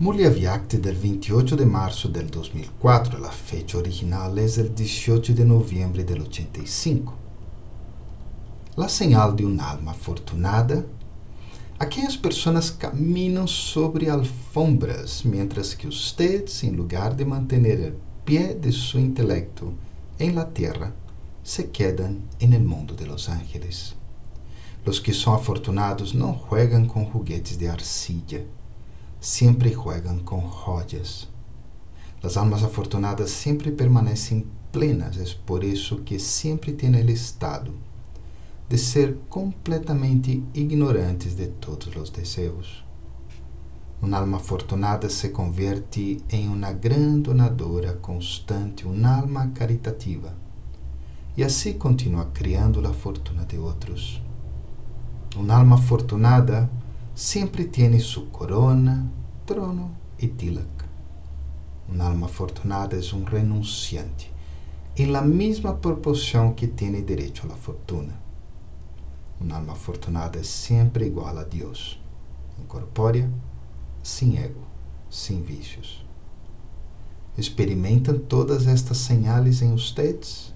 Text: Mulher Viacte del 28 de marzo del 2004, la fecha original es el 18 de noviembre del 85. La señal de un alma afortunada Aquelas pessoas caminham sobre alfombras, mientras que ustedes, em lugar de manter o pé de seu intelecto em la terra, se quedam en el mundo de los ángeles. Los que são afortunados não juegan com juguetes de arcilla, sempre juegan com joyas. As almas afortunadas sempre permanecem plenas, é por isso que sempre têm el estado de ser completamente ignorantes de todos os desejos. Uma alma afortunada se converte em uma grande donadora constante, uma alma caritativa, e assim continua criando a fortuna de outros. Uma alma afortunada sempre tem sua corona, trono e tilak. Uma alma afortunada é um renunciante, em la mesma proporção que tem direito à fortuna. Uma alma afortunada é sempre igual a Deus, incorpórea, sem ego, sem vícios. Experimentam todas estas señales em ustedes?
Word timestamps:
Mulher 0.00 0.32
Viacte 0.32 0.78
del 0.78 0.96
28 0.96 1.56
de 1.56 1.66
marzo 1.66 2.08
del 2.08 2.30
2004, 2.30 3.18
la 3.18 3.32
fecha 3.32 3.78
original 3.78 4.38
es 4.38 4.56
el 4.56 4.72
18 4.72 5.34
de 5.34 5.44
noviembre 5.44 6.04
del 6.04 6.20
85. 6.20 7.14
La 8.76 8.88
señal 8.88 9.34
de 9.34 9.44
un 9.44 9.58
alma 9.58 9.90
afortunada 9.90 10.84
Aquelas 11.80 12.16
pessoas 12.16 12.70
caminham 12.70 13.48
sobre 13.48 14.08
alfombras, 14.08 15.24
mientras 15.24 15.74
que 15.74 15.88
ustedes, 15.88 16.62
em 16.62 16.70
lugar 16.70 17.16
de 17.16 17.24
manter 17.24 17.92
o 17.92 18.24
pé 18.24 18.54
de 18.54 18.70
seu 18.70 19.00
intelecto 19.00 19.74
em 20.16 20.32
la 20.32 20.44
terra, 20.44 20.94
se 21.42 21.64
quedam 21.64 22.20
en 22.38 22.52
el 22.52 22.62
mundo 22.62 22.94
de 22.94 23.04
los 23.04 23.28
ángeles. 23.28 23.96
Los 24.86 25.00
que 25.00 25.12
são 25.12 25.34
afortunados 25.34 26.12
não 26.12 26.38
juegan 26.38 26.86
com 26.86 27.04
juguetes 27.10 27.56
de 27.56 27.66
arcilla, 27.66 28.44
sempre 29.20 29.72
juegan 29.72 30.20
com 30.20 30.50
joyas. 30.64 31.28
As 32.22 32.36
almas 32.36 32.62
afortunadas 32.62 33.30
sempre 33.30 33.70
permanecem 33.70 34.46
plenas, 34.72 35.18
é 35.18 35.24
por 35.46 35.64
isso 35.64 35.98
que 35.98 36.18
sempre 36.18 36.72
têm 36.72 36.94
el 36.94 37.10
estado 37.10 37.72
de 38.68 38.76
ser 38.76 39.16
completamente 39.30 40.42
ignorantes 40.52 41.34
de 41.34 41.46
todos 41.46 41.94
os 41.96 42.10
desejos. 42.10 42.84
Uma 44.02 44.18
alma 44.18 44.36
afortunada 44.36 45.08
se 45.08 45.30
converte 45.30 46.22
em 46.30 46.48
uma 46.48 46.72
grande 46.72 47.22
donadora 47.22 47.94
constante, 47.94 48.86
uma 48.86 49.16
alma 49.16 49.48
caritativa, 49.48 50.34
e 51.36 51.42
assim 51.42 51.72
continua 51.72 52.26
criando 52.26 52.86
a 52.86 52.92
fortuna 52.92 53.44
de 53.44 53.56
outros. 53.58 54.22
Uma 55.34 55.56
alma 55.56 55.76
afortunada 55.76 56.70
sempre 57.18 57.64
tem 57.64 57.98
sua 57.98 58.24
corona, 58.26 59.10
trono 59.44 59.90
e 60.20 60.28
tilak. 60.28 60.68
Uma 61.88 62.04
alma 62.04 62.26
afortunada 62.26 62.96
é 62.96 63.00
um 63.12 63.24
renunciante, 63.24 64.32
em 64.96 65.06
la 65.06 65.20
mesma 65.20 65.74
proporção 65.74 66.52
que 66.54 66.68
tem 66.68 66.92
direito 67.04 67.44
à 67.52 67.56
fortuna. 67.56 68.16
Uma 69.40 69.56
alma 69.56 69.72
afortunada 69.72 70.38
é 70.38 70.44
sempre 70.44 71.06
igual 71.06 71.36
a 71.36 71.42
Deus, 71.42 72.00
incorpórea, 72.56 73.28
sem 74.00 74.38
ego, 74.38 74.62
sem 75.10 75.42
vícios. 75.42 76.06
Experimentam 77.36 78.16
todas 78.16 78.68
estas 78.68 78.98
señales 78.98 79.60
em 79.60 79.72
ustedes? 79.72 80.54